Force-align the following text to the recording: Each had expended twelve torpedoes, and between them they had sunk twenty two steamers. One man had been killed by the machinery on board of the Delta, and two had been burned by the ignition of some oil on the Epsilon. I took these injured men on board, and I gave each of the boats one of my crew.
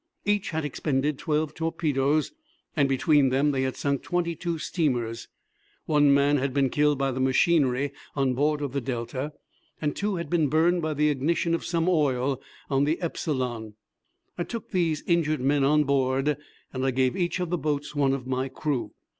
Each 0.25 0.49
had 0.49 0.65
expended 0.65 1.19
twelve 1.19 1.53
torpedoes, 1.53 2.31
and 2.75 2.89
between 2.89 3.29
them 3.29 3.51
they 3.51 3.61
had 3.61 3.75
sunk 3.75 4.01
twenty 4.01 4.35
two 4.35 4.57
steamers. 4.57 5.27
One 5.85 6.11
man 6.11 6.37
had 6.37 6.55
been 6.55 6.71
killed 6.71 6.97
by 6.97 7.11
the 7.11 7.19
machinery 7.19 7.91
on 8.15 8.33
board 8.33 8.61
of 8.63 8.71
the 8.73 8.81
Delta, 8.81 9.31
and 9.79 9.95
two 9.95 10.15
had 10.15 10.27
been 10.27 10.47
burned 10.49 10.81
by 10.81 10.95
the 10.95 11.09
ignition 11.09 11.53
of 11.53 11.63
some 11.65 11.87
oil 11.87 12.41
on 12.67 12.85
the 12.85 12.99
Epsilon. 12.99 13.75
I 14.39 14.43
took 14.43 14.71
these 14.71 15.03
injured 15.05 15.41
men 15.41 15.63
on 15.63 15.83
board, 15.83 16.35
and 16.73 16.83
I 16.83 16.89
gave 16.89 17.15
each 17.15 17.39
of 17.39 17.51
the 17.51 17.57
boats 17.59 17.93
one 17.95 18.13
of 18.13 18.25
my 18.25 18.49
crew. 18.49 18.93